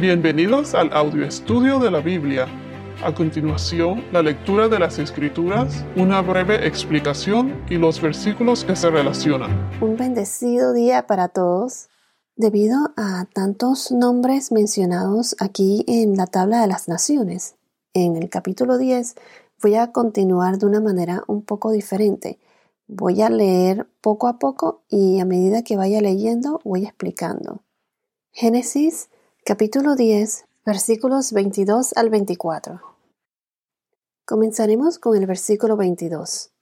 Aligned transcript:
Bienvenidos 0.00 0.74
al 0.74 0.94
audio 0.94 1.26
estudio 1.26 1.78
de 1.78 1.90
la 1.90 2.00
Biblia. 2.00 2.46
A 3.04 3.14
continuación, 3.14 4.02
la 4.12 4.22
lectura 4.22 4.66
de 4.66 4.78
las 4.78 4.98
Escrituras, 4.98 5.84
una 5.94 6.22
breve 6.22 6.66
explicación 6.66 7.62
y 7.68 7.74
los 7.74 8.00
versículos 8.00 8.64
que 8.64 8.76
se 8.76 8.88
relacionan. 8.88 9.50
Un 9.82 9.98
bendecido 9.98 10.72
día 10.72 11.06
para 11.06 11.28
todos. 11.28 11.90
Debido 12.34 12.94
a 12.96 13.26
tantos 13.34 13.92
nombres 13.92 14.52
mencionados 14.52 15.36
aquí 15.38 15.84
en 15.86 16.16
la 16.16 16.26
tabla 16.26 16.62
de 16.62 16.68
las 16.68 16.88
naciones, 16.88 17.56
en 17.92 18.16
el 18.16 18.30
capítulo 18.30 18.78
10 18.78 19.16
voy 19.62 19.74
a 19.74 19.92
continuar 19.92 20.56
de 20.56 20.64
una 20.64 20.80
manera 20.80 21.24
un 21.26 21.42
poco 21.42 21.72
diferente. 21.72 22.38
Voy 22.86 23.20
a 23.20 23.28
leer 23.28 23.86
poco 24.00 24.28
a 24.28 24.38
poco 24.38 24.82
y 24.88 25.20
a 25.20 25.26
medida 25.26 25.62
que 25.62 25.76
vaya 25.76 26.00
leyendo 26.00 26.58
voy 26.64 26.86
explicando. 26.86 27.60
Génesis 28.32 29.10
capítulo 29.50 29.96
10 29.96 30.44
versículos 30.64 31.32
22 31.32 31.94
al 31.96 32.08
24. 32.08 32.80
Comenzaremos 34.24 35.00
con 35.00 35.16
el 35.16 35.26
versículo 35.26 35.76
22. 35.76 36.52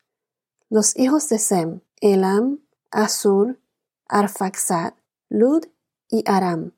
Los 0.71 0.97
hijos 0.97 1.29
de 1.29 1.39
Sem, 1.39 1.81
Elam, 2.01 2.61
Asur, 2.91 3.61
Arfaxad, 4.07 4.95
Lud 5.29 5.67
y 6.09 6.25
Aram. 6.27 6.73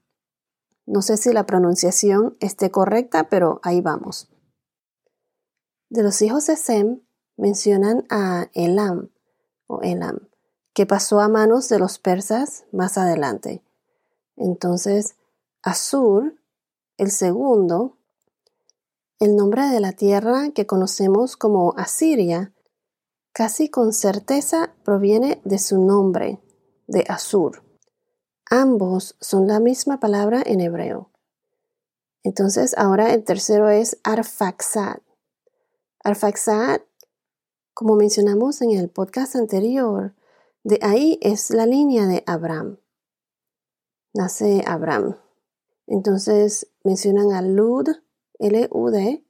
No 0.85 1.01
sé 1.01 1.17
si 1.17 1.33
la 1.33 1.47
pronunciación 1.47 2.37
esté 2.41 2.73
correcta, 2.73 3.29
pero 3.29 3.61
ahí 3.63 3.81
vamos. 3.81 4.29
De 5.91 6.03
los 6.03 6.21
hijos 6.23 6.45
de 6.47 6.57
Sem 6.57 7.03
mencionan 7.37 8.05
a 8.11 8.51
Elam 8.55 9.11
o 9.69 9.81
Elam, 9.83 10.29
que 10.73 10.87
pasó 10.87 11.21
a 11.21 11.29
manos 11.29 11.69
de 11.69 11.79
los 11.79 12.01
persas 12.01 12.65
más 12.73 12.99
adelante. 12.99 13.63
Entonces, 14.37 15.15
Asur, 15.63 16.41
el 16.97 17.11
segundo, 17.11 17.99
el 19.19 19.37
nombre 19.37 19.69
de 19.69 19.81
la 19.81 19.93
tierra 19.93 20.53
que 20.55 20.67
conocemos 20.67 21.37
como 21.37 21.75
Asiria, 21.77 22.55
casi 23.33 23.69
con 23.69 23.93
certeza 23.93 24.75
proviene 24.85 25.43
de 25.45 25.59
su 25.59 25.85
nombre, 25.85 26.41
de 26.87 27.05
Asur. 27.09 27.63
Ambos 28.49 29.17
son 29.21 29.47
la 29.47 29.61
misma 29.61 30.01
palabra 30.01 30.43
en 30.45 30.63
hebreo. 30.63 31.11
Entonces 32.23 32.75
ahora 32.79 33.13
el 33.13 33.23
tercero 33.25 33.69
es 33.69 33.99
Arfaxad. 34.03 35.01
Arfaxad, 36.03 36.81
como 37.75 37.97
mencionamos 37.97 38.63
en 38.63 38.71
el 38.71 38.89
podcast 38.89 39.37
anterior, 39.37 40.15
de 40.65 40.79
ahí 40.81 41.19
es 41.21 41.51
la 41.51 41.67
línea 41.67 42.07
de 42.07 42.25
Abraham. 42.27 42.79
Nace 44.15 44.65
Abraham. 44.67 45.17
Entonces 45.91 46.69
mencionan 46.85 47.33
a 47.33 47.43
Lud, 47.43 47.89
L-U-D. 48.39 49.25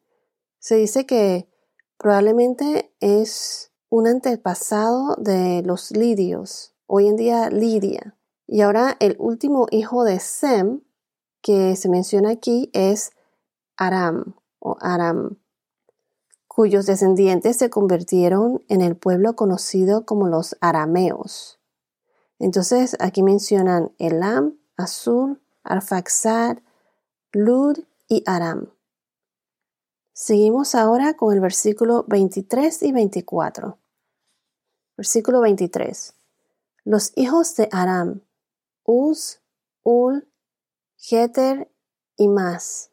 Se 0.59 0.75
dice 0.77 1.07
que 1.07 1.49
probablemente 1.97 2.95
es 3.01 3.73
un 3.89 4.07
antepasado 4.07 5.17
de 5.17 5.63
los 5.63 5.91
lidios, 5.91 6.75
hoy 6.87 7.09
en 7.09 7.17
día 7.17 7.49
Lidia. 7.49 8.15
Y 8.47 8.61
ahora 8.61 8.95
el 9.01 9.17
último 9.19 9.69
hijo 9.71 10.05
de 10.05 10.21
Sem 10.21 10.83
que 11.41 11.77
se 11.77 11.89
menciona 11.89 12.29
aquí 12.29 12.69
es 12.75 13.13
Aram 13.79 14.35
o 14.59 14.77
Aram, 14.81 15.39
cuyos 16.47 16.85
descendientes 16.85 17.57
se 17.57 17.71
convirtieron 17.71 18.63
en 18.69 18.83
el 18.83 18.99
pueblo 18.99 19.35
conocido 19.35 20.05
como 20.05 20.29
los 20.29 20.59
arameos. 20.61 21.59
Entonces 22.39 22.99
aquí 23.01 23.23
mencionan 23.23 23.93
Elam, 23.99 24.59
Asur, 24.77 25.41
Arfaxad, 25.63 26.59
Lud 27.33 27.79
y 28.09 28.23
Aram. 28.27 28.71
Seguimos 30.13 30.75
ahora 30.75 31.15
con 31.15 31.33
el 31.33 31.41
versículo 31.41 32.05
23 32.09 32.83
y 32.83 32.93
24. 32.93 33.79
Versículo 34.97 35.41
23. 35.41 36.15
Los 36.85 37.13
hijos 37.17 37.57
de 37.57 37.69
Aram, 37.73 38.21
Uz, 38.85 39.41
Ul, 39.83 40.29
Geter 40.97 41.71
y 42.17 42.29
más. 42.29 42.91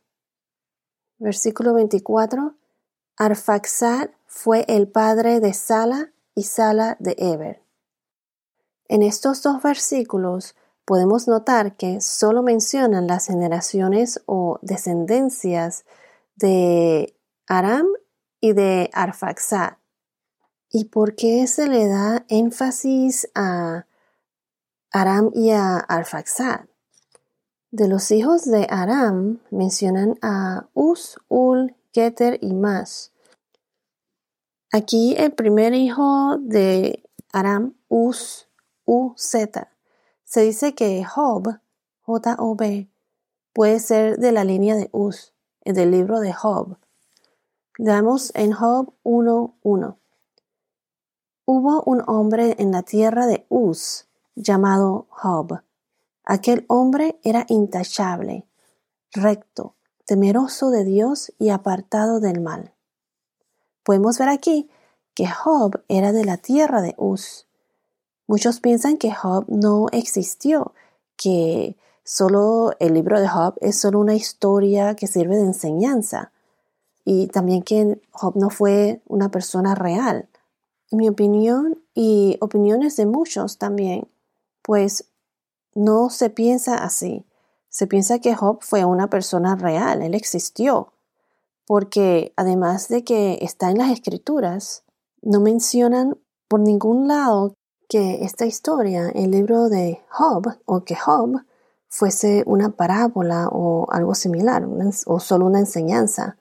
Versículo 1.17 1.73
24. 1.73 2.55
Arfaxad 3.17 4.11
fue 4.25 4.63
el 4.67 4.87
padre 4.87 5.39
de 5.39 5.53
Sala 5.53 6.13
y 6.35 6.43
Sala 6.43 6.95
de 6.99 7.15
Eber. 7.17 7.63
En 8.87 9.01
estos 9.01 9.41
dos 9.41 9.61
versículos 9.61 10.55
podemos 10.87 11.27
notar 11.27 11.75
que 11.75 11.99
solo 11.99 12.41
mencionan 12.41 13.07
las 13.07 13.27
generaciones 13.27 14.23
o 14.25 14.57
descendencias 14.61 15.83
de 16.37 17.13
Aram 17.45 17.87
y 18.39 18.53
de 18.53 18.89
Arfaxad. 18.93 19.73
¿Y 20.71 20.85
por 20.85 21.15
qué 21.15 21.45
se 21.47 21.67
le 21.67 21.89
da 21.89 22.25
énfasis 22.29 23.29
a 23.35 23.85
Aram 24.93 25.29
y 25.33 25.49
a 25.49 25.75
Arfaxad? 25.75 26.61
De 27.69 27.89
los 27.89 28.09
hijos 28.11 28.45
de 28.45 28.65
Aram 28.69 29.41
mencionan 29.51 30.17
a 30.21 30.69
Uz, 30.73 31.17
Ul, 31.27 31.75
Geter 31.91 32.39
y 32.41 32.53
más. 32.53 33.11
Aquí 34.71 35.15
el 35.17 35.33
primer 35.33 35.73
hijo 35.73 36.37
de 36.39 37.03
Aram, 37.33 37.75
Uz, 37.89 38.47
U-Z, 38.85 39.69
se 40.27 40.41
dice 40.41 40.75
que 40.75 41.05
Job, 41.05 41.57
J-O-B, 42.01 42.89
puede 43.53 43.79
ser 43.79 44.17
de 44.17 44.33
la 44.33 44.43
línea 44.43 44.75
de 44.75 44.89
Uz, 44.91 45.33
del 45.63 45.91
libro 45.91 46.19
de 46.19 46.33
Job. 46.33 46.77
Leamos 47.77 48.33
en 48.35 48.51
Job 48.51 48.93
1.1. 49.05 49.97
Hubo 51.45 51.81
un 51.83 52.03
hombre 52.07 52.57
en 52.59 52.73
la 52.73 52.83
tierra 52.83 53.25
de 53.25 53.45
Uz 53.47 54.09
llamado 54.35 55.07
Job. 55.11 55.61
Aquel 56.25 56.65
hombre 56.67 57.21
era 57.23 57.45
intachable, 57.47 58.45
recto, 59.13 59.75
temeroso 60.05 60.71
de 60.71 60.83
Dios 60.83 61.31
y 61.39 61.49
apartado 61.49 62.19
del 62.19 62.41
mal. 62.41 62.73
Podemos 63.81 64.17
ver 64.19 64.27
aquí 64.27 64.69
que 65.13 65.29
Job 65.29 65.85
era 65.87 66.11
de 66.11 66.25
la 66.25 66.35
tierra 66.35 66.81
de 66.81 66.95
Uz. 66.97 67.46
Muchos 68.27 68.59
piensan 68.59 68.97
que 68.97 69.13
Job 69.13 69.45
no 69.47 69.87
existió, 69.93 70.73
que 71.15 71.77
solo 72.03 72.73
el 72.79 72.93
libro 72.93 73.21
de 73.21 73.27
Job 73.29 73.55
es 73.61 73.79
solo 73.79 73.99
una 73.99 74.15
historia 74.15 74.95
que 74.95 75.07
sirve 75.07 75.37
de 75.37 75.45
enseñanza 75.45 76.31
y 77.05 77.27
también 77.27 77.63
que 77.63 78.01
Job 78.11 78.35
no 78.35 78.49
fue 78.49 79.01
una 79.07 79.31
persona 79.31 79.75
real. 79.75 80.27
En 80.91 80.97
mi 80.97 81.07
opinión 81.07 81.81
y 81.95 82.37
opiniones 82.41 82.97
de 82.97 83.05
muchos 83.05 83.57
también, 83.57 84.09
pues 84.61 85.05
no 85.73 86.09
se 86.09 86.29
piensa 86.29 86.75
así. 86.75 87.25
Se 87.69 87.87
piensa 87.87 88.19
que 88.19 88.35
Job 88.35 88.59
fue 88.61 88.83
una 88.83 89.09
persona 89.09 89.55
real, 89.55 90.01
él 90.01 90.15
existió, 90.15 90.91
porque 91.65 92.33
además 92.35 92.89
de 92.89 93.05
que 93.05 93.39
está 93.41 93.71
en 93.71 93.77
las 93.77 93.91
escrituras, 93.91 94.83
no 95.21 95.39
mencionan 95.39 96.17
por 96.49 96.59
ningún 96.59 97.07
lado 97.07 97.53
que 97.87 98.23
esta 98.25 98.45
historia, 98.45 99.09
el 99.09 99.31
libro 99.31 99.69
de 99.69 100.01
Job, 100.09 100.57
o 100.65 100.83
que 100.83 100.95
Job 100.95 101.41
fuese 101.87 102.43
una 102.45 102.69
parábola 102.69 103.47
o 103.49 103.87
algo 103.91 104.13
similar, 104.13 104.67
o 105.05 105.19
solo 105.19 105.45
una 105.45 105.59
enseñanza. 105.59 106.37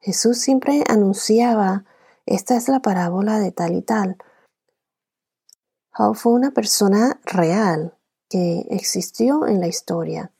Jesús 0.00 0.38
siempre 0.38 0.84
anunciaba, 0.88 1.84
esta 2.26 2.56
es 2.56 2.68
la 2.68 2.80
parábola 2.80 3.38
de 3.38 3.52
tal 3.52 3.74
y 3.74 3.82
tal. 3.82 4.16
Job 5.92 6.14
fue 6.14 6.32
una 6.32 6.52
persona 6.52 7.20
real 7.24 7.98
que 8.28 8.66
existió 8.70 9.46
en 9.46 9.60
la 9.60 9.68
historia. 9.68 10.32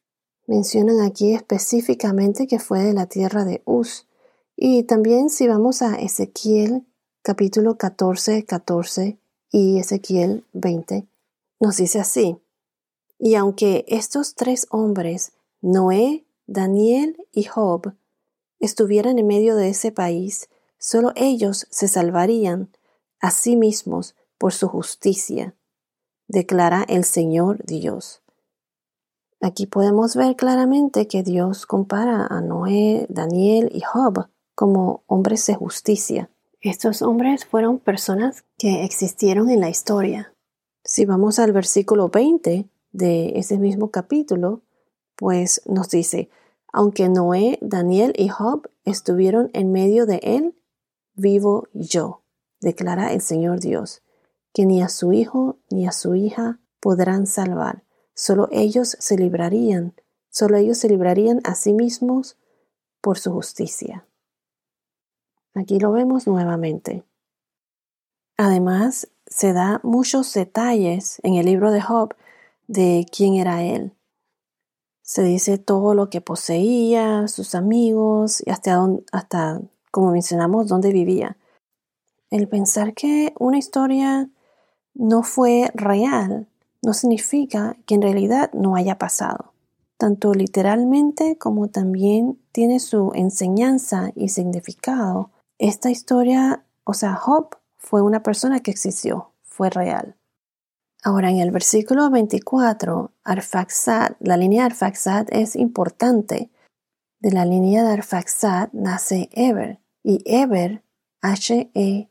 Mencionan 0.47 1.01
aquí 1.01 1.35
específicamente 1.35 2.47
que 2.47 2.59
fue 2.59 2.83
de 2.85 2.95
la 2.95 3.07
tierra 3.07 3.45
de 3.45 3.63
Uz. 3.67 4.09
Y 4.57 4.85
también 4.85 5.31
si 5.31 5.47
vamos 5.47 5.83
a 5.83 5.97
Ezequiel 5.97 6.87
capítulo 7.23 7.77
14, 7.77 8.45
14, 8.45 9.19
y 9.51 9.79
Ezequiel 9.79 10.45
20, 10.53 11.07
nos 11.61 11.77
dice 11.77 12.01
así, 12.01 12.39
y 13.19 13.35
aunque 13.35 13.85
estos 13.89 14.35
tres 14.35 14.67
hombres, 14.71 15.33
Noé, 15.61 16.25
Daniel 16.47 17.17
y 17.33 17.45
Job, 17.45 17.95
estuvieran 18.61 19.19
en 19.19 19.27
medio 19.27 19.57
de 19.57 19.69
ese 19.71 19.93
país, 19.93 20.49
solo 20.79 21.13
ellos 21.17 21.67
se 21.71 21.89
salvarían 21.89 22.71
a 23.21 23.31
sí 23.31 23.57
mismos 23.57 24.15
por 24.39 24.53
su 24.53 24.69
justicia, 24.69 25.57
declara 26.29 26.85
el 26.89 27.05
Señor 27.05 27.65
Dios. 27.65 28.23
Aquí 29.41 29.67
podemos 29.67 30.17
ver 30.17 30.37
claramente 30.37 31.07
que 31.07 31.23
Dios 31.23 31.67
compara 31.67 32.27
a 32.27 32.41
Noé, 32.41 33.07
Daniel 33.09 33.71
y 33.73 33.81
Job 33.81 34.29
como 34.55 35.05
hombres 35.07 35.47
de 35.47 35.55
justicia. 35.55 36.31
Estos 36.61 37.03
hombres 37.03 37.45
fueron 37.45 37.79
personas 37.79 38.45
que 38.59 38.85
existieron 38.85 39.49
en 39.49 39.61
la 39.61 39.71
historia. 39.71 40.35
Si 40.83 41.05
vamos 41.05 41.39
al 41.39 41.53
versículo 41.53 42.09
20 42.09 42.69
de 42.91 43.39
ese 43.39 43.59
mismo 43.59 43.93
capítulo, 43.93 44.63
pues 45.15 45.63
nos 45.67 45.89
dice, 45.89 46.31
Aunque 46.73 47.09
Noé, 47.09 47.61
Daniel 47.63 48.13
y 48.17 48.29
Job 48.29 48.69
estuvieron 48.85 49.51
en 49.53 49.71
medio 49.71 50.05
de 50.05 50.19
él, 50.25 50.57
vivo 51.15 51.69
yo, 51.75 52.25
declara 52.61 53.13
el 53.13 53.21
Señor 53.21 53.61
Dios, 53.61 54.03
que 54.53 54.67
ni 54.67 54.83
a 54.83 54.89
su 54.89 55.13
hijo 55.13 55.61
ni 55.71 55.87
a 55.87 55.93
su 55.93 56.17
hija 56.17 56.59
podrán 56.81 57.29
salvar. 57.29 57.85
Solo 58.15 58.49
ellos 58.51 58.97
se 58.99 59.17
librarían, 59.17 59.95
solo 60.29 60.57
ellos 60.57 60.79
se 60.79 60.89
librarían 60.89 61.41
a 61.45 61.55
sí 61.55 61.73
mismos 61.73 62.37
por 63.01 63.17
su 63.17 63.31
justicia. 63.31 64.08
Aquí 65.55 65.79
lo 65.79 65.93
vemos 65.93 66.27
nuevamente. 66.27 67.05
Además, 68.37 69.09
se 69.27 69.53
da 69.53 69.81
muchos 69.83 70.33
detalles 70.33 71.21
en 71.23 71.35
el 71.35 71.47
libro 71.47 71.71
de 71.71 71.81
Job 71.81 72.15
de 72.67 73.07
quién 73.11 73.35
era 73.35 73.63
él. 73.63 73.93
Se 75.03 75.23
dice 75.23 75.59
todo 75.59 75.95
lo 75.95 76.11
que 76.11 76.21
poseía, 76.21 77.27
sus 77.29 77.55
amigos 77.55 78.43
y 78.47 78.51
hasta, 78.51 78.79
hasta 79.11 79.61
como 79.91 80.13
mencionamos, 80.13 80.69
dónde 80.69 80.93
vivía. 80.93 81.37
El 82.31 82.47
pensar 82.49 82.95
que 82.95 83.33
una 83.39 83.59
historia 83.59 84.29
no 84.95 85.23
fue 85.23 85.71
real 85.75 86.47
no 86.83 86.93
significa 86.93 87.77
que 87.87 87.95
en 87.95 88.03
realidad 88.03 88.53
no 88.53 88.77
haya 88.77 88.99
pasado. 88.99 89.53
Tanto 89.97 90.33
literalmente 90.33 91.39
como 91.39 91.69
también 91.69 92.39
tiene 92.53 92.79
su 92.79 93.13
enseñanza 93.15 94.13
y 94.15 94.29
significado. 94.29 95.31
Esta 95.59 95.91
historia, 95.91 96.63
o 96.85 96.95
sea, 96.95 97.15
Job 97.17 97.57
fue 97.77 98.01
una 98.01 98.23
persona 98.23 98.61
que 98.61 98.71
existió, 98.71 99.33
fue 99.43 99.71
real. 99.71 100.15
Ahora, 101.03 101.31
en 101.31 101.41
el 101.41 101.51
versículo 101.51 102.09
24, 102.11 103.11
Arfaxad, 103.25 104.13
la 104.21 104.37
línea 104.37 104.67
Arfaxad 104.67 105.27
es 105.31 105.57
importante. 105.57 106.53
De 107.19 107.33
la 107.33 107.45
línea 107.45 107.83
de 107.83 107.93
Arfaxad 107.93 108.69
nace 108.73 109.31
Eber, 109.33 109.81
y 110.05 110.23
Eber, 110.27 110.85
H-E-B-E-R, 111.23 112.09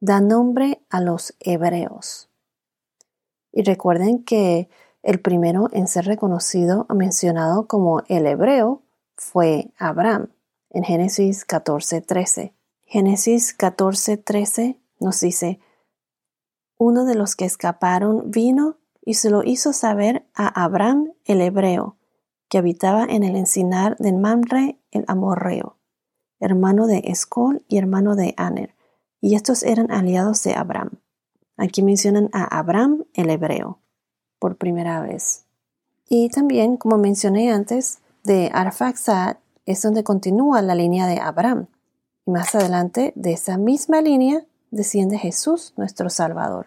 da 0.00 0.20
nombre 0.20 0.82
a 0.90 1.00
los 1.00 1.36
hebreos. 1.38 2.28
Y 3.52 3.62
recuerden 3.62 4.24
que 4.24 4.68
el 5.04 5.20
primero 5.20 5.68
en 5.72 5.86
ser 5.86 6.06
reconocido 6.06 6.86
mencionado 6.92 7.68
como 7.68 8.02
el 8.08 8.26
hebreo 8.26 8.82
fue 9.16 9.70
Abraham 9.78 10.33
en 10.74 10.82
Génesis 10.82 11.46
14:13. 11.46 12.52
Génesis 12.84 13.56
14:13 13.56 14.76
nos 15.00 15.20
dice, 15.20 15.60
uno 16.76 17.04
de 17.04 17.14
los 17.14 17.36
que 17.36 17.44
escaparon 17.44 18.30
vino 18.30 18.76
y 19.00 19.14
se 19.14 19.30
lo 19.30 19.44
hizo 19.44 19.72
saber 19.72 20.26
a 20.34 20.64
Abraham 20.64 21.12
el 21.24 21.40
hebreo, 21.40 21.96
que 22.48 22.58
habitaba 22.58 23.04
en 23.04 23.22
el 23.22 23.36
encinar 23.36 23.96
de 23.98 24.12
Mamre 24.12 24.78
el 24.90 25.04
amorreo, 25.06 25.78
hermano 26.40 26.86
de 26.86 27.02
Escol 27.04 27.64
y 27.68 27.78
hermano 27.78 28.16
de 28.16 28.34
Aner, 28.36 28.74
y 29.20 29.36
estos 29.36 29.62
eran 29.62 29.92
aliados 29.92 30.42
de 30.42 30.54
Abraham. 30.54 31.00
Aquí 31.56 31.82
mencionan 31.82 32.30
a 32.32 32.58
Abraham 32.58 33.04
el 33.14 33.30
hebreo 33.30 33.78
por 34.40 34.56
primera 34.56 35.00
vez. 35.00 35.44
Y 36.08 36.28
también, 36.30 36.76
como 36.76 36.98
mencioné 36.98 37.52
antes, 37.52 38.00
de 38.24 38.50
Arfaxad 38.52 39.36
es 39.66 39.82
donde 39.82 40.04
continúa 40.04 40.62
la 40.62 40.74
línea 40.74 41.06
de 41.06 41.20
Abraham. 41.20 41.68
Y 42.26 42.30
más 42.30 42.54
adelante 42.54 43.12
de 43.16 43.32
esa 43.32 43.58
misma 43.58 44.00
línea 44.00 44.44
desciende 44.70 45.18
Jesús, 45.18 45.74
nuestro 45.76 46.10
Salvador. 46.10 46.66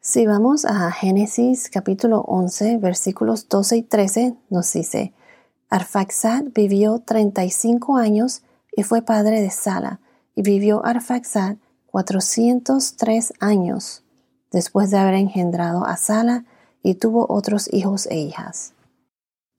Si 0.00 0.26
vamos 0.26 0.64
a 0.64 0.90
Génesis 0.92 1.68
capítulo 1.68 2.22
11, 2.22 2.78
versículos 2.78 3.48
12 3.48 3.76
y 3.76 3.82
13, 3.82 4.34
nos 4.48 4.72
dice, 4.72 5.12
Arfaxad 5.68 6.44
vivió 6.54 7.00
35 7.00 7.96
años 7.96 8.42
y 8.74 8.82
fue 8.82 9.02
padre 9.02 9.40
de 9.40 9.50
Sala, 9.50 10.00
y 10.34 10.42
vivió 10.42 10.84
Arfaxad 10.84 11.56
403 11.86 13.34
años 13.40 14.02
después 14.50 14.90
de 14.90 14.98
haber 14.98 15.14
engendrado 15.14 15.84
a 15.84 15.96
Sala 15.96 16.44
y 16.82 16.94
tuvo 16.94 17.26
otros 17.28 17.72
hijos 17.72 18.06
e 18.06 18.16
hijas. 18.16 18.72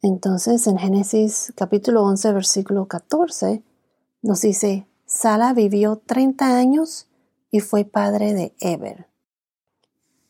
Entonces 0.04 0.66
en 0.66 0.78
Génesis 0.78 1.54
capítulo 1.56 2.04
11 2.04 2.34
versículo 2.34 2.88
14 2.88 3.62
nos 4.24 4.42
dice, 4.42 4.88
Sala 5.06 5.54
vivió 5.54 6.02
30 6.06 6.58
años 6.58 7.08
y 7.52 7.60
fue 7.60 7.86
padre 7.86 8.34
de 8.34 8.54
Eber. 8.60 9.08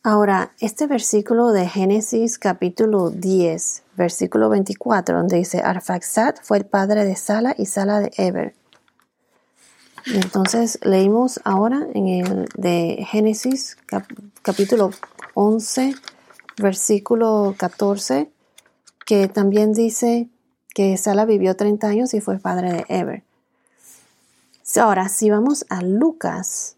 Ahora, 0.04 0.54
este 0.60 0.88
versículo 0.88 1.52
de 1.52 1.68
Génesis 1.68 2.40
capítulo 2.40 3.12
10, 3.12 3.84
versículo 3.96 4.50
24, 4.50 5.16
donde 5.16 5.38
dice, 5.38 5.62
Arfaxad 5.62 6.36
fue 6.42 6.58
el 6.58 6.66
padre 6.66 7.06
de 7.06 7.16
Sala 7.16 7.54
y 7.58 7.68
Sala 7.68 8.00
de 8.00 8.12
Eber. 8.18 8.56
Entonces 10.08 10.80
leímos 10.82 11.40
ahora 11.44 11.86
en 11.94 12.08
el 12.08 12.50
de 12.56 13.06
Génesis 13.08 13.78
capítulo 14.42 14.90
11, 15.36 15.94
versículo 16.58 17.54
14, 17.58 18.32
que 19.12 19.28
también 19.28 19.74
dice 19.74 20.30
que 20.74 20.96
Sala 20.96 21.25
vivió 21.25 21.58
30 21.58 21.86
años 21.86 22.13
y 22.13 22.22
fue 22.22 22.40
padre 22.40 22.72
de 22.72 22.86
Eber. 22.88 23.24
Ahora, 24.78 25.10
si 25.10 25.30
vamos 25.30 25.66
a 25.68 25.81
Lucas, 25.81 26.78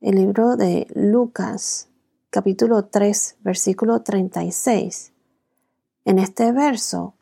el 0.00 0.14
libro 0.14 0.56
de 0.56 0.86
Lucas, 0.94 1.88
capítulo 2.30 2.86
3, 2.86 3.36
versículo 3.40 4.00
36, 4.00 5.12
en 6.06 6.18
este 6.18 6.52
verso 6.52 7.12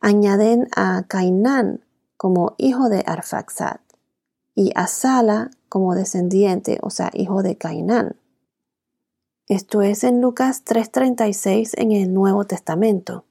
añaden 0.00 0.66
a 0.74 1.04
Cainán 1.06 1.84
como 2.16 2.56
hijo 2.58 2.88
de 2.88 3.04
Arfaxad 3.06 3.76
y 4.56 4.72
a 4.74 4.88
Sala 4.88 5.52
como 5.68 5.94
descendiente, 5.94 6.80
o 6.82 6.90
sea, 6.90 7.12
hijo 7.14 7.44
de 7.44 7.56
Cainán. 7.56 8.16
Esto 9.46 9.82
es 9.82 10.02
en 10.02 10.20
Lucas 10.20 10.64
3:36 10.64 11.74
en 11.76 11.92
el 11.92 12.12
Nuevo 12.12 12.44
Testamento. 12.44 13.24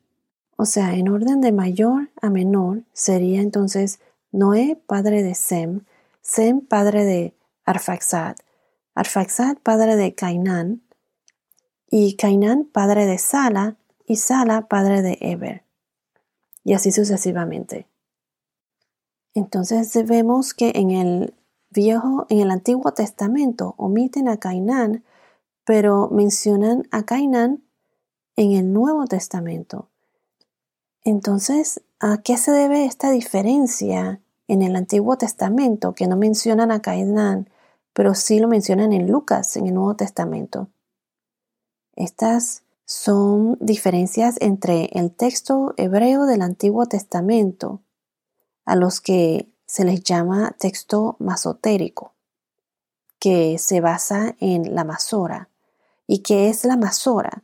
O 0.61 0.65
sea, 0.67 0.93
en 0.93 1.09
orden 1.09 1.41
de 1.41 1.51
mayor 1.51 2.11
a 2.21 2.29
menor 2.29 2.83
sería 2.93 3.41
entonces 3.41 3.99
Noé, 4.31 4.79
padre 4.85 5.23
de 5.23 5.33
Sem, 5.33 5.85
Sem, 6.21 6.61
padre 6.61 7.03
de 7.03 7.35
Arfaxad, 7.65 8.35
Arfaxad, 8.93 9.57
padre 9.63 9.95
de 9.95 10.13
Cainán, 10.13 10.83
y 11.89 12.15
Cainán, 12.15 12.65
padre 12.65 13.07
de 13.07 13.17
Sala, 13.17 13.77
y 14.05 14.17
Sala, 14.17 14.67
padre 14.67 15.01
de 15.01 15.17
Eber. 15.19 15.63
Y 16.63 16.73
así 16.73 16.91
sucesivamente. 16.91 17.87
Entonces 19.33 19.91
vemos 20.05 20.53
que 20.53 20.73
en 20.75 20.91
el 20.91 21.33
viejo, 21.71 22.27
en 22.29 22.39
el 22.39 22.51
Antiguo 22.51 22.93
Testamento 22.93 23.73
omiten 23.77 24.29
a 24.29 24.37
Cainán, 24.37 25.03
pero 25.65 26.09
mencionan 26.11 26.87
a 26.91 27.01
Cainán 27.01 27.63
en 28.35 28.51
el 28.51 28.71
Nuevo 28.71 29.07
Testamento. 29.07 29.90
Entonces, 31.03 31.81
¿a 31.99 32.21
qué 32.21 32.37
se 32.37 32.51
debe 32.51 32.85
esta 32.85 33.11
diferencia 33.11 34.21
en 34.47 34.61
el 34.61 34.75
Antiguo 34.75 35.17
Testamento 35.17 35.93
que 35.93 36.07
no 36.07 36.15
mencionan 36.15 36.71
a 36.71 36.81
Cainán, 36.81 37.49
pero 37.93 38.13
sí 38.13 38.39
lo 38.39 38.47
mencionan 38.47 38.93
en 38.93 39.09
Lucas, 39.09 39.55
en 39.57 39.67
el 39.67 39.73
Nuevo 39.73 39.95
Testamento? 39.95 40.69
Estas 41.95 42.63
son 42.85 43.57
diferencias 43.59 44.35
entre 44.41 44.89
el 44.93 45.11
texto 45.11 45.73
hebreo 45.77 46.25
del 46.25 46.41
Antiguo 46.41 46.85
Testamento, 46.85 47.81
a 48.65 48.75
los 48.75 49.01
que 49.01 49.49
se 49.65 49.85
les 49.85 50.03
llama 50.03 50.55
texto 50.59 51.15
masotérico, 51.19 52.13
que 53.19 53.57
se 53.57 53.81
basa 53.81 54.35
en 54.39 54.75
la 54.75 54.83
masora. 54.83 55.49
¿Y 56.05 56.19
qué 56.19 56.49
es 56.49 56.65
la 56.65 56.75
masora? 56.75 57.43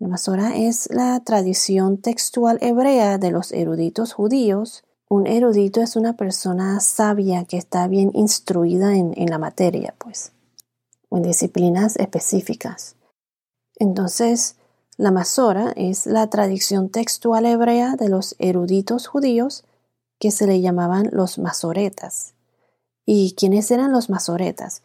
La 0.00 0.08
masora 0.08 0.56
es 0.56 0.88
la 0.90 1.20
tradición 1.20 1.98
textual 1.98 2.56
hebrea 2.62 3.18
de 3.18 3.30
los 3.30 3.52
eruditos 3.52 4.14
judíos. 4.14 4.82
Un 5.10 5.26
erudito 5.26 5.82
es 5.82 5.94
una 5.94 6.16
persona 6.16 6.80
sabia 6.80 7.44
que 7.44 7.58
está 7.58 7.86
bien 7.86 8.10
instruida 8.14 8.96
en, 8.96 9.14
la 9.28 9.36
materia, 9.36 9.94
pues, 9.98 10.32
o 11.10 11.18
en 11.18 11.24
disciplinas 11.24 11.96
específicas. 11.96 12.96
Entonces, 13.76 14.56
la 14.96 15.10
masora 15.10 15.74
es 15.76 16.06
la 16.06 16.30
tradición 16.30 16.88
textual 16.88 17.44
hebrea 17.44 17.96
de 17.96 18.08
los 18.08 18.36
eruditos 18.38 19.06
judíos 19.06 19.64
que 20.18 20.30
se 20.30 20.46
le 20.46 20.62
llamaban 20.62 21.10
los 21.12 21.38
masoretas. 21.38 22.32
¿Y 23.04 23.34
quiénes 23.34 23.70
eran 23.70 23.92
los 23.92 24.08
masoretas? 24.08 24.80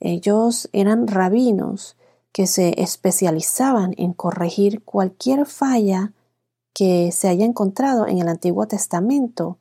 Ellos 0.00 0.68
eran 0.72 1.06
rabinos 1.06 1.94
que 2.32 2.46
se 2.46 2.80
especializaban 2.80 3.94
en 3.96 4.12
corregir 4.12 4.82
cualquier 4.84 5.46
falla 5.46 6.12
que 6.72 7.10
se 7.12 7.28
haya 7.28 7.44
encontrado 7.44 8.06
en 8.06 8.18
el 8.18 8.28
Antiguo 8.28 8.66
Testamento 8.66 9.58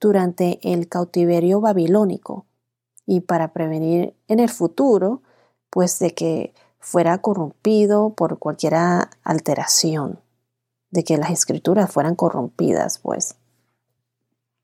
durante 0.00 0.58
el 0.62 0.88
cautiverio 0.88 1.60
babilónico 1.60 2.44
y 3.06 3.20
para 3.20 3.52
prevenir 3.52 4.14
en 4.28 4.40
el 4.40 4.48
futuro 4.48 5.22
pues 5.70 5.98
de 5.98 6.14
que 6.14 6.54
fuera 6.78 7.18
corrompido 7.18 8.10
por 8.10 8.38
cualquier 8.38 8.74
alteración 9.22 10.20
de 10.94 11.02
que 11.02 11.16
las 11.16 11.30
escrituras 11.30 11.90
fueran 11.90 12.14
corrompidas, 12.14 12.98
pues. 12.98 13.36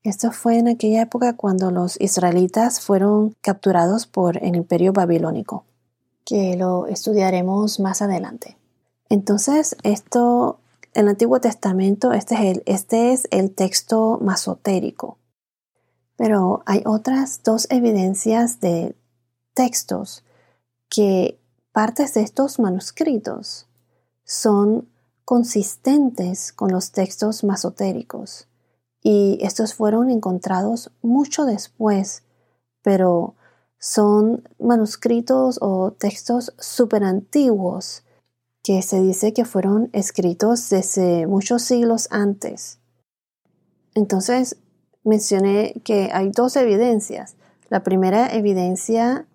Esto 0.03 0.31
fue 0.31 0.57
en 0.57 0.69
aquella 0.69 1.01
época 1.01 1.35
cuando 1.35 1.71
los 1.71 1.99
israelitas 1.99 2.79
fueron 2.79 3.35
capturados 3.41 4.07
por 4.07 4.41
el 4.41 4.55
imperio 4.55 4.93
babilónico, 4.93 5.65
que 6.25 6.55
lo 6.55 6.87
estudiaremos 6.87 7.79
más 7.79 8.01
adelante. 8.01 8.57
Entonces, 9.09 9.75
esto, 9.83 10.59
el 10.93 11.07
Antiguo 11.07 11.41
Testamento, 11.41 12.13
este 12.13 12.35
es 12.35 12.41
el, 12.41 12.63
este 12.65 13.13
es 13.13 13.27
el 13.31 13.53
texto 13.53 14.19
masotérico. 14.21 15.17
Pero 16.15 16.63
hay 16.65 16.83
otras 16.85 17.41
dos 17.43 17.67
evidencias 17.69 18.59
de 18.59 18.95
textos 19.53 20.23
que 20.89 21.39
partes 21.71 22.13
de 22.13 22.21
estos 22.21 22.59
manuscritos 22.59 23.67
son 24.23 24.87
consistentes 25.25 26.51
con 26.51 26.71
los 26.71 26.91
textos 26.91 27.43
masotéricos 27.43 28.47
y 29.01 29.39
estos 29.41 29.73
fueron 29.73 30.09
encontrados 30.09 30.91
mucho 31.01 31.45
después, 31.45 32.23
pero 32.83 33.35
son 33.81 34.47
manuscritos 34.59 35.57
o 35.59 35.91
textos 35.91 36.53
súper 36.59 37.03
antiguos 37.03 38.03
que 38.63 38.83
se 38.83 39.01
dice 39.01 39.33
que 39.33 39.43
fueron 39.43 39.89
escritos 39.91 40.69
desde 40.69 41.25
muchos 41.25 41.63
siglos 41.63 42.07
antes. 42.11 42.77
Entonces, 43.95 44.57
mencioné 45.03 45.81
que 45.83 46.11
hay 46.13 46.29
dos 46.29 46.55
evidencias. 46.55 47.35
La 47.69 47.81
primera 47.81 48.31
evidencia 48.33 49.25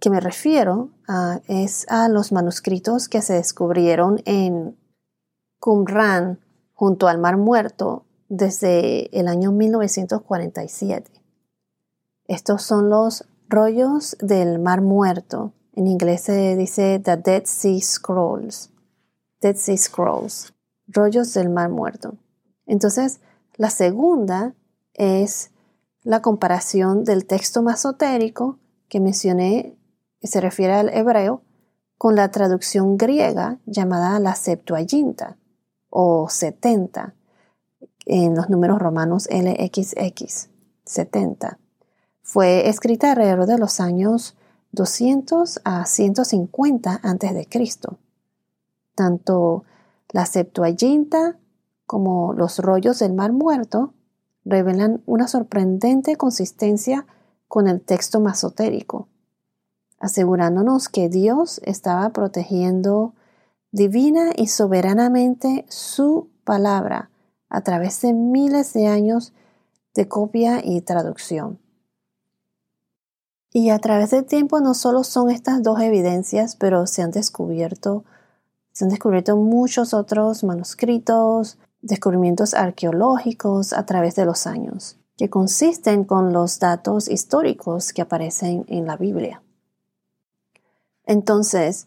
que 0.00 0.10
me 0.10 0.18
refiero 0.18 0.90
es 1.46 1.86
a 1.88 2.08
los 2.08 2.32
manuscritos 2.32 3.08
que 3.08 3.22
se 3.22 3.34
descubrieron 3.34 4.20
en 4.24 4.76
Qumran 5.60 6.40
junto 6.74 7.06
al 7.06 7.18
Mar 7.18 7.36
Muerto 7.36 8.04
desde 8.28 9.16
el 9.16 9.28
año 9.28 9.52
1947. 9.52 11.18
Estos 12.28 12.62
son 12.62 12.90
los 12.90 13.24
rollos 13.48 14.16
del 14.20 14.58
Mar 14.58 14.82
Muerto. 14.82 15.52
En 15.72 15.86
inglés 15.86 16.22
se 16.22 16.56
dice 16.56 17.00
The 17.02 17.16
Dead 17.16 17.44
Sea 17.44 17.80
Scrolls. 17.80 18.70
Dead 19.40 19.56
Sea 19.56 19.76
Scrolls. 19.76 20.52
Rollos 20.86 21.32
del 21.34 21.48
Mar 21.48 21.70
Muerto. 21.70 22.16
Entonces, 22.66 23.20
la 23.56 23.70
segunda 23.70 24.54
es 24.94 25.50
la 26.02 26.22
comparación 26.22 27.04
del 27.04 27.26
texto 27.26 27.62
masotérico 27.62 28.58
que 28.88 29.00
mencioné, 29.00 29.76
que 30.20 30.28
se 30.28 30.40
refiere 30.40 30.74
al 30.74 30.88
hebreo, 30.90 31.42
con 31.96 32.14
la 32.14 32.30
traducción 32.30 32.96
griega 32.96 33.58
llamada 33.66 34.20
la 34.20 34.34
Septuaginta 34.34 35.36
o 35.90 36.28
70 36.28 37.14
en 38.06 38.34
los 38.34 38.48
números 38.48 38.78
romanos 38.78 39.28
LXX 39.30 40.48
70. 40.84 41.58
Fue 42.30 42.68
escrita 42.68 43.12
alrededor 43.12 43.46
de 43.46 43.56
los 43.56 43.80
años 43.80 44.36
200 44.72 45.62
a 45.64 45.86
150 45.86 47.00
a.C. 47.02 47.48
Tanto 48.94 49.64
la 50.10 50.26
Septuaginta 50.26 51.38
como 51.86 52.34
los 52.34 52.58
rollos 52.58 52.98
del 52.98 53.14
Mar 53.14 53.32
Muerto 53.32 53.94
revelan 54.44 55.02
una 55.06 55.26
sorprendente 55.26 56.16
consistencia 56.16 57.06
con 57.48 57.66
el 57.66 57.80
texto 57.80 58.20
masotérico, 58.20 59.08
asegurándonos 59.98 60.90
que 60.90 61.08
Dios 61.08 61.62
estaba 61.64 62.10
protegiendo 62.10 63.14
divina 63.72 64.32
y 64.36 64.48
soberanamente 64.48 65.64
su 65.70 66.28
palabra 66.44 67.08
a 67.48 67.62
través 67.62 68.02
de 68.02 68.12
miles 68.12 68.74
de 68.74 68.86
años 68.86 69.32
de 69.94 70.08
copia 70.08 70.60
y 70.62 70.82
traducción. 70.82 71.58
Y 73.52 73.70
a 73.70 73.78
través 73.78 74.10
del 74.10 74.24
tiempo 74.24 74.60
no 74.60 74.74
solo 74.74 75.04
son 75.04 75.30
estas 75.30 75.62
dos 75.62 75.80
evidencias, 75.80 76.56
pero 76.56 76.86
se 76.86 77.02
han 77.02 77.10
descubierto, 77.10 78.04
se 78.72 78.84
han 78.84 78.90
descubierto 78.90 79.36
muchos 79.36 79.94
otros 79.94 80.44
manuscritos, 80.44 81.58
descubrimientos 81.80 82.54
arqueológicos 82.54 83.72
a 83.72 83.86
través 83.86 84.14
de 84.16 84.26
los 84.26 84.46
años, 84.46 84.98
que 85.16 85.30
consisten 85.30 86.04
con 86.04 86.32
los 86.32 86.58
datos 86.58 87.08
históricos 87.08 87.92
que 87.92 88.02
aparecen 88.02 88.64
en 88.68 88.86
la 88.86 88.96
Biblia. 88.96 89.42
Entonces, 91.06 91.86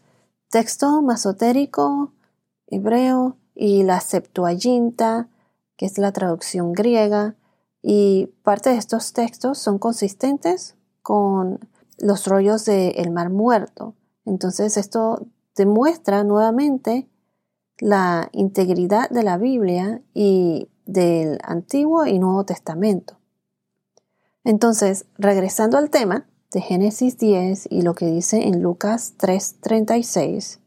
texto 0.49 1.01
masotérico, 1.01 2.11
hebreo 2.67 3.37
y 3.53 3.83
la 3.83 4.01
Septuaginta 4.01 5.29
que 5.81 5.87
es 5.87 5.97
la 5.97 6.11
traducción 6.11 6.73
griega, 6.73 7.33
y 7.81 8.27
parte 8.43 8.69
de 8.69 8.77
estos 8.77 9.13
textos 9.13 9.57
son 9.57 9.79
consistentes 9.79 10.75
con 11.01 11.59
los 11.97 12.27
rollos 12.27 12.65
del 12.65 13.11
Mar 13.11 13.29
Muerto. 13.29 13.95
Entonces 14.25 14.77
esto 14.77 15.25
demuestra 15.55 16.23
nuevamente 16.23 17.09
la 17.79 18.29
integridad 18.31 19.09
de 19.09 19.23
la 19.23 19.37
Biblia 19.37 20.01
y 20.13 20.69
del 20.85 21.39
Antiguo 21.43 22.05
y 22.05 22.19
Nuevo 22.19 22.45
Testamento. 22.45 23.17
Entonces, 24.43 25.05
regresando 25.17 25.77
al 25.77 25.89
tema 25.89 26.25
de 26.51 26.61
Génesis 26.61 27.17
10 27.17 27.67
y 27.69 27.81
lo 27.81 27.93
que 27.93 28.07
dice 28.07 28.47
en 28.47 28.61
Lucas 28.61 29.13
3:36, 29.17 30.59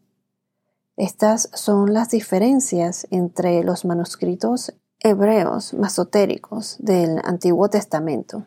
estas 0.97 1.51
son 1.53 1.93
las 1.93 2.11
diferencias 2.11 3.07
entre 3.11 3.65
los 3.65 3.85
manuscritos 3.85 4.75
hebreos 5.01 5.75
masotéricos 5.75 6.77
del 6.79 7.21
Antiguo 7.25 7.69
Testamento. 7.69 8.47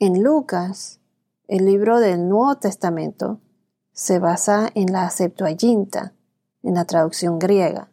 En 0.00 0.22
Lucas, 0.22 1.00
el 1.48 1.66
libro 1.66 1.98
del 1.98 2.28
Nuevo 2.28 2.54
Testamento 2.54 3.40
se 3.92 4.20
basa 4.20 4.70
en 4.76 4.92
la 4.92 5.10
Septuaginta, 5.10 6.12
en 6.62 6.74
la 6.74 6.84
traducción 6.84 7.40
griega. 7.40 7.90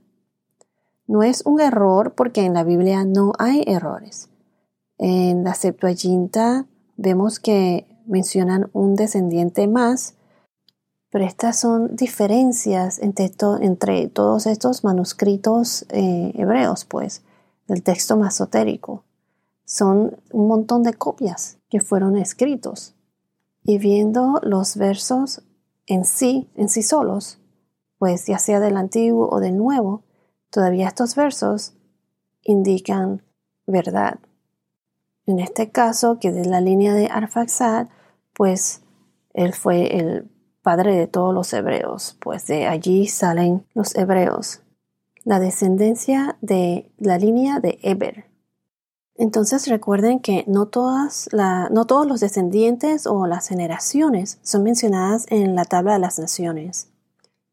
No 1.08 1.24
es 1.24 1.42
un 1.48 1.60
error 1.60 2.14
porque 2.14 2.46
en 2.46 2.54
la 2.54 2.64
Biblia 2.64 3.06
no 3.06 3.34
hay 3.40 3.64
errores. 3.66 4.30
En 5.00 5.44
la 5.44 5.56
Septuaginta 5.56 6.68
vemos 6.96 7.40
que 7.40 7.88
mencionan 8.06 8.70
un 8.72 8.94
descendiente 8.94 9.68
más, 9.68 10.14
pero 11.10 11.26
estas 11.26 11.60
son 11.60 11.96
diferencias 11.96 13.00
entre, 13.00 14.10
todos 14.10 14.46
estos 14.46 14.84
manuscritos 14.84 15.88
eh, 15.90 16.34
hebreos, 16.36 16.86
pues 16.86 17.24
del 17.68 17.82
texto 17.82 18.16
masotérico. 18.16 19.05
Son 19.66 20.22
un 20.32 20.48
montón 20.48 20.84
de 20.84 20.94
copias 20.94 21.58
que 21.70 21.80
fueron 21.80 22.18
escritos. 22.18 22.96
Y 23.64 23.78
viendo 23.80 24.40
los 24.44 24.78
versos 24.78 25.44
en 25.88 26.06
sí, 26.06 26.50
en 26.56 26.70
sí 26.70 26.84
solos, 26.84 27.40
pues 27.98 28.26
ya 28.28 28.38
sea 28.40 28.60
del 28.60 28.78
antiguo 28.78 29.28
o 29.30 29.40
del 29.40 29.58
nuevo, 29.58 30.04
todavía 30.50 30.88
estos 30.88 31.16
versos 31.16 31.74
indican 32.44 33.24
verdad. 33.66 34.20
En 35.26 35.40
este 35.40 35.72
caso, 35.72 36.20
que 36.20 36.32
de 36.32 36.46
la 36.46 36.62
línea 36.62 36.94
de 36.94 37.08
Arfaxad, 37.08 37.88
pues 38.34 38.84
él 39.34 39.54
fue 39.54 39.98
el 39.98 40.30
padre 40.62 40.96
de 40.96 41.08
todos 41.08 41.34
los 41.34 41.52
hebreos, 41.54 42.18
pues 42.22 42.46
de 42.46 42.68
allí 42.68 43.08
salen 43.08 43.66
los 43.74 43.96
hebreos 43.96 44.62
la 45.26 45.40
descendencia 45.40 46.38
de 46.42 46.92
la 46.98 47.18
línea 47.18 47.60
de 47.60 47.80
Eber. 47.82 48.26
Entonces 49.18 49.68
recuerden 49.68 50.20
que 50.20 50.44
no, 50.48 50.66
todas 50.68 51.30
no 51.34 51.86
todos 51.86 52.06
los 52.06 52.20
descendientes 52.20 53.08
o 53.08 53.28
las 53.28 53.48
generaciones 53.48 54.40
son 54.44 54.64
mencionadas 54.64 55.26
en 55.30 55.56
la 55.56 55.64
tabla 55.64 55.94
de 55.94 56.00
las 56.00 56.20
naciones. 56.20 56.90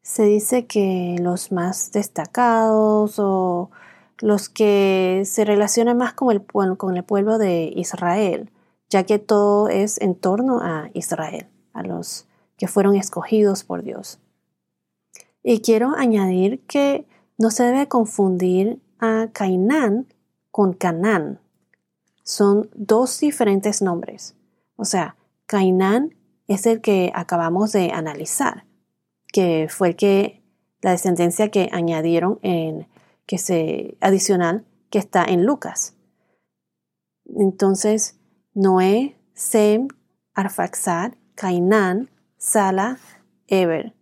Se 0.02 0.25
dice 0.25 0.66
que 0.66 1.16
los 1.21 1.52
más 1.52 1.92
destacados 1.92 3.21
o 3.21 3.71
los 4.19 4.49
que 4.49 5.23
se 5.25 5.45
relacionan 5.45 5.97
más 5.97 6.14
con 6.14 6.33
el, 6.33 6.45
con 6.45 6.97
el 6.97 7.04
pueblo 7.04 7.38
de 7.38 7.73
Israel, 7.76 8.50
ya 8.90 9.04
que 9.04 9.21
todo 9.21 9.69
es 9.69 10.00
en 10.00 10.16
torno 10.16 10.61
a 10.61 10.90
Israel, 10.95 11.47
a 11.73 11.83
los 11.83 12.26
que 12.57 12.66
fueron 12.66 12.97
escogidos 12.97 13.62
por 13.62 13.85
Dios. 13.85 14.19
Y 15.45 15.61
quiero 15.61 15.92
añadir 15.97 16.61
que 16.66 17.07
no 17.38 17.50
se 17.50 17.64
debe 17.64 17.88
confundir 17.88 18.81
a 18.99 19.28
Cainán 19.33 20.07
con 20.50 20.73
Canán. 20.73 21.40
Son 22.22 22.70
dos 22.74 23.18
diferentes 23.20 23.82
nombres. 23.82 24.36
O 24.76 24.84
sea, 24.84 25.16
Cainán 25.46 26.14
es 26.46 26.66
el 26.66 26.80
que 26.80 27.12
acabamos 27.14 27.72
de 27.72 27.90
analizar, 27.92 28.64
que 29.32 29.68
fue 29.68 29.88
el 29.88 29.96
que 29.96 30.42
la 30.80 30.92
descendencia 30.92 31.50
que 31.50 31.68
añadieron 31.72 32.38
en 32.42 32.88
que 33.26 33.38
se 33.38 33.96
adicional 34.00 34.64
que 34.90 34.98
está 34.98 35.24
en 35.24 35.44
Lucas. 35.44 35.94
Entonces, 37.24 38.18
Noé, 38.54 39.16
Sem, 39.34 39.88
Arfaxad, 40.34 41.12
Cainán, 41.34 42.10
Sala, 42.36 42.98
Eber. 43.46 43.94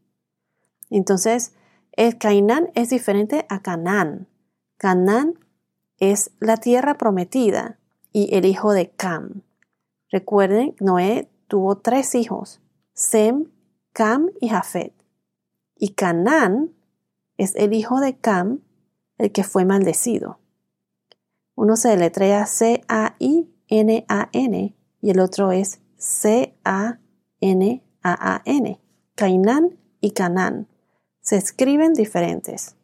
Entonces, 0.89 1.53
El 1.93 2.19
Cainán 2.19 2.71
es 2.75 2.91
diferente 2.91 3.47
a 3.49 3.61
Canaán. 3.61 4.29
Canaán 4.77 5.39
es 5.99 6.31
la 6.41 6.57
tierra 6.57 6.95
prometida 6.95 7.80
y 8.13 8.35
el 8.35 8.45
hijo 8.45 8.73
de 8.73 8.91
Cam. 8.91 9.43
Recuerden, 10.11 10.75
Noé 10.81 11.29
tuvo 11.47 11.77
tres 11.79 12.15
hijos, 12.15 12.61
Sem, 12.93 13.51
Cam 13.93 14.31
y 14.41 14.49
Jafet. 14.49 14.93
Y 15.77 15.91
Canaán 15.91 16.73
es 17.37 17.55
el 17.57 17.73
hijo 17.73 18.01
de 18.01 18.17
Cam, 18.17 18.61
el 19.19 19.33
que 19.33 19.45
fue 19.45 19.65
maldecido. 19.65 20.39
Uno 21.55 21.77
se 21.77 21.91
deletrea 21.91 22.47
C-A-I-N-A-N 22.47 23.07
y 25.03 25.11
el 25.11 25.21
otro 25.21 25.53
es 25.53 25.81
C-A-N-A-A-N. 25.97 27.01
Cainán 29.15 29.79
y 30.01 30.13
Canaán. 30.13 30.67
Se 31.21 31.37
escriben 31.37 31.93
diferentes. 31.93 32.77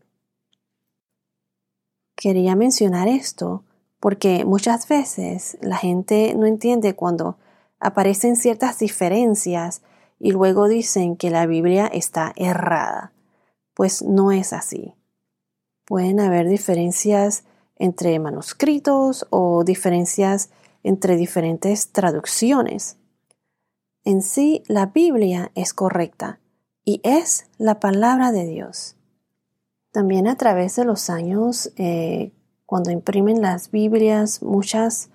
Quería 2.14 2.54
mencionar 2.56 3.08
esto 3.08 3.64
porque 4.00 4.44
muchas 4.44 4.88
veces 4.88 5.58
la 5.60 5.76
gente 5.76 6.34
no 6.36 6.46
entiende 6.46 6.94
cuando 6.94 7.38
aparecen 7.78 8.36
ciertas 8.36 8.78
diferencias 8.78 9.82
y 10.18 10.32
luego 10.32 10.68
dicen 10.68 11.16
que 11.16 11.30
la 11.30 11.46
Biblia 11.46 11.86
está 11.86 12.32
errada. 12.36 13.12
Pues 13.74 14.02
no 14.02 14.32
es 14.32 14.52
así. 14.52 14.94
Pueden 15.84 16.20
haber 16.20 16.48
diferencias 16.48 17.44
entre 17.76 18.18
manuscritos 18.18 19.26
o 19.30 19.62
diferencias 19.64 20.50
entre 20.82 21.16
diferentes 21.16 21.92
traducciones. 21.92 22.96
En 24.04 24.22
sí, 24.22 24.62
la 24.68 24.86
Biblia 24.86 25.50
es 25.54 25.74
correcta 25.74 26.38
y 26.84 27.00
es 27.02 27.46
la 27.58 27.80
palabra 27.80 28.32
de 28.32 28.46
Dios. 28.46 28.96
También 29.90 30.28
a 30.28 30.36
través 30.36 30.76
de 30.76 30.84
los 30.84 31.10
años, 31.10 31.72
eh, 31.76 32.30
cuando 32.66 32.90
imprimen 32.90 33.40
las 33.40 33.70
Biblias, 33.70 34.42
muchas 34.42 35.10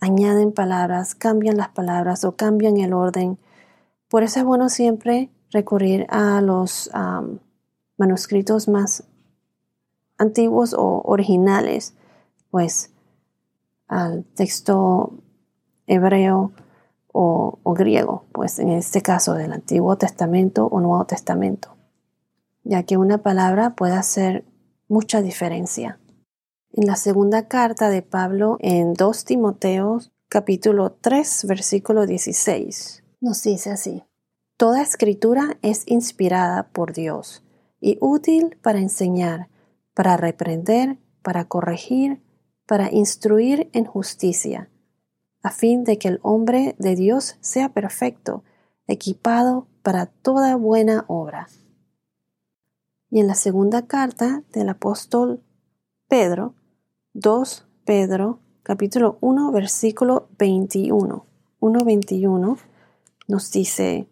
añaden 0.00 0.52
palabras, 0.52 1.14
cambian 1.14 1.56
las 1.56 1.68
palabras 1.68 2.24
o 2.24 2.36
cambian 2.36 2.76
el 2.78 2.92
orden. 2.92 3.38
Por 4.08 4.22
eso 4.22 4.40
es 4.40 4.46
bueno 4.46 4.68
siempre 4.68 5.30
recurrir 5.50 6.06
a 6.08 6.40
los 6.40 6.90
manuscritos 7.98 8.68
más 8.68 9.04
antiguos 10.16 10.74
o 10.74 11.02
originales, 11.04 11.94
pues 12.50 12.92
al 13.88 14.24
texto 14.24 15.12
hebreo 15.86 16.52
o, 17.12 17.58
o, 17.62 17.74
griego, 17.74 18.24
pues 18.32 18.58
en 18.58 18.70
este 18.70 19.00
caso 19.02 19.34
del 19.34 19.52
Antiguo 19.52 19.96
Testamento 19.96 20.66
o 20.66 20.80
Nuevo 20.80 21.04
Testamento, 21.06 21.76
ya 22.64 22.82
que 22.82 22.96
una 22.96 23.18
palabra 23.18 23.74
puede 23.74 23.94
hacer 23.94 24.44
mucha 24.88 25.22
diferencia. 25.22 25.98
En 26.78 26.86
la 26.86 26.96
segunda 26.96 27.48
carta 27.48 27.88
de 27.88 28.02
Pablo 28.02 28.58
en 28.60 28.92
2 28.92 29.24
Timoteos 29.24 30.12
capítulo 30.28 30.92
3 30.92 31.46
versículo 31.48 32.04
16 32.04 33.02
nos 33.18 33.42
dice 33.42 33.70
así, 33.70 34.04
Toda 34.58 34.82
escritura 34.82 35.56
es 35.62 35.84
inspirada 35.86 36.68
por 36.72 36.92
Dios 36.92 37.42
y 37.80 37.96
útil 38.02 38.58
para 38.60 38.78
enseñar, 38.78 39.48
para 39.94 40.18
reprender, 40.18 40.98
para 41.22 41.46
corregir, 41.46 42.22
para 42.66 42.92
instruir 42.92 43.70
en 43.72 43.86
justicia, 43.86 44.68
a 45.42 45.52
fin 45.52 45.82
de 45.82 45.96
que 45.96 46.08
el 46.08 46.20
hombre 46.20 46.76
de 46.78 46.94
Dios 46.94 47.38
sea 47.40 47.70
perfecto, 47.70 48.44
equipado 48.86 49.66
para 49.82 50.04
toda 50.04 50.56
buena 50.56 51.06
obra. 51.08 51.48
Y 53.08 53.20
en 53.20 53.28
la 53.28 53.34
segunda 53.34 53.86
carta 53.86 54.42
del 54.52 54.68
apóstol 54.68 55.42
Pedro, 56.08 56.54
2 57.18 57.66
Pedro 57.86 58.40
capítulo 58.62 59.16
1 59.22 59.50
versículo 59.50 60.28
21. 60.38 61.24
1.21 61.60 62.58
nos 63.26 63.50
dice, 63.50 64.06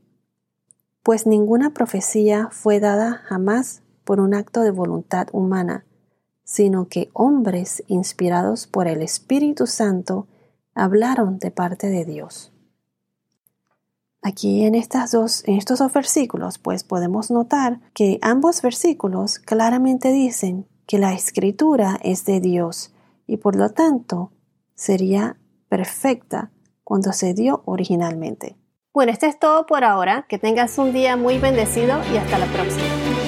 pues 1.03 1.27
ninguna 1.27 1.75
profecía 1.75 2.49
fue 2.51 2.81
dada 2.81 3.21
jamás 3.27 3.83
por 4.05 4.21
un 4.21 4.33
acto 4.33 4.63
de 4.63 4.71
voluntad 4.71 5.29
humana, 5.33 5.85
sino 6.45 6.89
que 6.89 7.11
hombres 7.13 7.85
inspirados 7.89 8.67
por 8.67 8.89
el 8.89 9.03
Espíritu 9.03 9.67
Santo 9.67 10.27
hablaron 10.75 11.39
de 11.39 11.51
parte 11.51 11.89
de 11.89 12.07
Dios. 12.07 12.55
Aquí 14.23 14.65
en, 14.65 14.75
estas 14.75 15.11
dos, 15.11 15.47
en 15.47 15.59
estos 15.59 15.81
dos 15.81 15.93
versículos, 15.93 16.57
pues 16.57 16.85
podemos 16.85 17.31
notar 17.31 17.81
que 17.93 18.19
ambos 18.23 18.63
versículos 18.63 19.39
claramente 19.41 20.11
dicen 20.11 20.67
que 20.87 20.99
la 20.99 21.13
escritura 21.13 21.99
es 22.03 22.25
de 22.25 22.41
Dios 22.41 22.93
y 23.27 23.39
por 23.39 23.57
lo 23.57 23.71
tanto 23.71 24.33
sería 24.75 25.37
perfecta 25.69 26.51
cuando 26.83 27.13
se 27.13 27.35
dio 27.35 27.63
originalmente. 27.67 28.57
Bueno, 28.93 29.11
esto 29.11 29.27
es 29.27 29.39
todo 29.39 29.67
por 29.67 29.83
ahora. 29.83 30.27
Que 30.29 30.39
tengas 30.39 30.79
un 30.79 30.93
día 30.93 31.17
muy 31.17 31.39
bendecido 31.39 31.99
y 32.13 32.17
hasta 32.17 32.39
la 32.39 32.47
próxima. 32.47 33.24